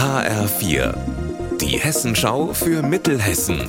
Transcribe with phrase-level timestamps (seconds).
[0.00, 0.94] HR4,
[1.60, 3.68] die Hessenschau für Mittelhessen.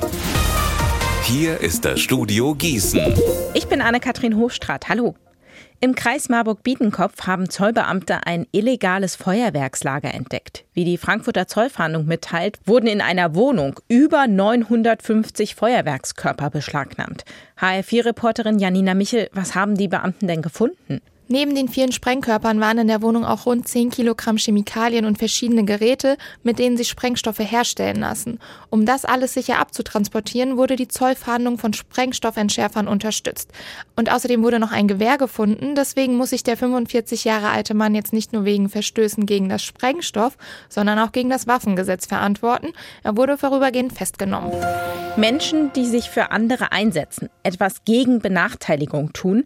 [1.24, 3.14] Hier ist das Studio Gießen.
[3.54, 4.88] Ich bin Anne-Kathrin Hofstraat.
[4.88, 5.16] Hallo.
[5.82, 10.64] Im Kreis Marburg-Biedenkopf haben Zollbeamte ein illegales Feuerwerkslager entdeckt.
[10.72, 17.26] Wie die Frankfurter Zollfahndung mitteilt, wurden in einer Wohnung über 950 Feuerwerkskörper beschlagnahmt.
[17.60, 21.02] HR4-Reporterin Janina Michel, was haben die Beamten denn gefunden?
[21.32, 25.64] Neben den vielen Sprengkörpern waren in der Wohnung auch rund 10 Kilogramm Chemikalien und verschiedene
[25.64, 28.38] Geräte, mit denen sich Sprengstoffe herstellen lassen.
[28.70, 33.50] Um das alles sicher abzutransportieren, wurde die Zollfahndung von Sprengstoffentschärfern unterstützt.
[33.96, 37.96] Und außerdem wurde noch ein Gewehr gefunden, deswegen muss sich der 45 Jahre alte Mann
[37.96, 42.74] jetzt nicht nur wegen Verstößen gegen das Sprengstoff, sondern auch gegen das Waffengesetz verantworten.
[43.04, 44.52] Er wurde vorübergehend festgenommen.
[45.16, 49.46] Menschen, die sich für andere einsetzen, etwas gegen Benachteiligung tun,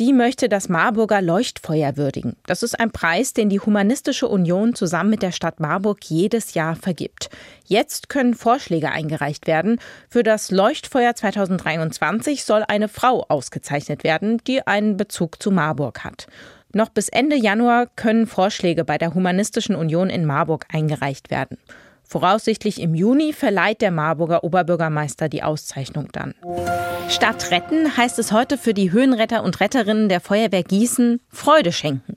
[0.00, 2.34] die möchte das Marburger Leuchtfeuer würdigen.
[2.46, 6.74] Das ist ein Preis, den die Humanistische Union zusammen mit der Stadt Marburg jedes Jahr
[6.74, 7.30] vergibt.
[7.66, 9.78] Jetzt können Vorschläge eingereicht werden.
[10.08, 16.26] Für das Leuchtfeuer 2023 soll eine Frau ausgezeichnet werden, die einen Bezug zu Marburg hat.
[16.72, 21.56] Noch bis Ende Januar können Vorschläge bei der Humanistischen Union in Marburg eingereicht werden.
[22.06, 26.34] Voraussichtlich im Juni verleiht der Marburger Oberbürgermeister die Auszeichnung dann.
[27.08, 32.16] Statt retten heißt es heute für die Höhenretter und Retterinnen der Feuerwehr Gießen Freude schenken.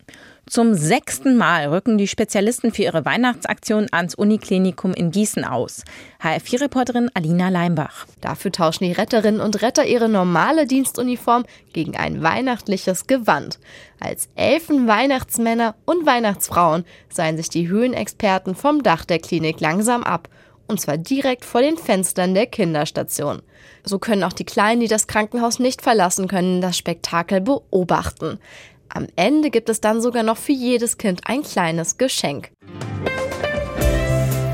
[0.50, 5.84] Zum sechsten Mal rücken die Spezialisten für ihre Weihnachtsaktion ans Uniklinikum in Gießen aus.
[6.23, 8.06] HR4-Reporterin Alina Leimbach.
[8.22, 13.59] Dafür tauschen die Retterinnen und Retter ihre normale Dienstuniform gegen ein weihnachtliches Gewand.
[14.00, 20.30] Als Elfen, Weihnachtsmänner und Weihnachtsfrauen seien sich die Höhenexperten vom Dach der Klinik langsam ab.
[20.70, 23.42] Und zwar direkt vor den Fenstern der Kinderstation.
[23.84, 28.40] So können auch die Kleinen, die das Krankenhaus nicht verlassen können, das Spektakel beobachten.
[28.89, 32.52] Am Ende gibt es dann sogar noch für jedes Kind ein kleines Geschenk.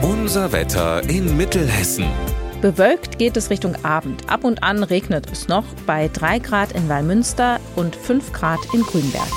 [0.02, 2.06] Unser Wetter in Mittelhessen.
[2.62, 4.30] Bewölkt geht es Richtung Abend.
[4.30, 8.84] Ab und an regnet es noch bei 3 Grad in Wallmünster und 5 Grad in
[8.84, 9.28] Grünberg.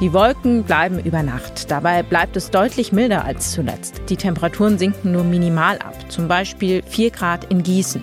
[0.00, 1.70] Die Wolken bleiben über Nacht.
[1.70, 4.02] Dabei bleibt es deutlich milder als zuletzt.
[4.08, 8.02] Die Temperaturen sinken nur minimal ab, zum Beispiel 4 Grad in Gießen.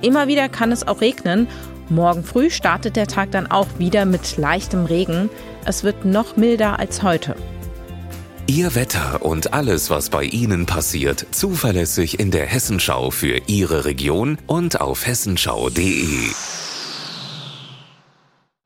[0.00, 1.48] Immer wieder kann es auch regnen
[1.90, 5.30] Morgen früh startet der Tag dann auch wieder mit leichtem Regen.
[5.64, 7.34] Es wird noch milder als heute.
[8.46, 14.38] Ihr Wetter und alles, was bei Ihnen passiert, zuverlässig in der Hessenschau für Ihre Region
[14.46, 16.30] und auf hessenschau.de.